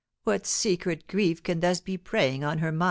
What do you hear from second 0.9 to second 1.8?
grief can thus